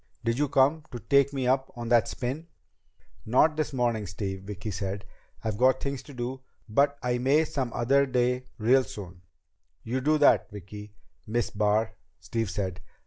"Did 0.23 0.39
you 0.39 0.49
come 0.49 0.83
to 0.91 0.97
take 0.97 1.31
me 1.31 1.45
up 1.45 1.71
on 1.75 1.89
that 1.89 2.07
spin?" 2.07 2.47
"Not 3.23 3.55
this 3.55 3.71
morning, 3.71 4.07
Steve," 4.07 4.45
Vicki 4.45 4.71
said. 4.71 5.05
"I've 5.43 5.59
got 5.59 5.79
things 5.79 6.01
to 6.01 6.13
do. 6.15 6.41
But 6.67 6.97
I 7.03 7.19
may 7.19 7.45
some 7.45 7.71
other 7.71 8.07
day 8.07 8.45
real 8.57 8.83
soon." 8.83 9.21
"You 9.83 10.01
do 10.01 10.17
that, 10.17 10.49
Vicki 10.49 10.95
Miss 11.27 11.51
Barr," 11.51 11.93
Steve 12.19 12.49
said. 12.49 12.81